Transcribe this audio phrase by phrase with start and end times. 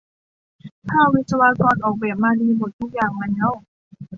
[0.89, 3.49] ถ้าวิศวกรออกแบบมาดีหมดทุกอย่างแล้ว